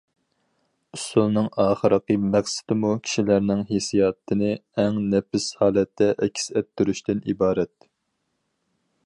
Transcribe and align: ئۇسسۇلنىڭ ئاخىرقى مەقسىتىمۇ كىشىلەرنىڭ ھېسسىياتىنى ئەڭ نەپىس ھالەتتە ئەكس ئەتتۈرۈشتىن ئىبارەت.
ئۇسسۇلنىڭ 0.95 1.49
ئاخىرقى 1.63 2.17
مەقسىتىمۇ 2.23 2.89
كىشىلەرنىڭ 3.09 3.61
ھېسسىياتىنى 3.73 4.51
ئەڭ 4.85 4.99
نەپىس 5.13 5.47
ھالەتتە 5.61 6.11
ئەكس 6.17 6.51
ئەتتۈرۈشتىن 6.57 7.25
ئىبارەت. 7.33 7.89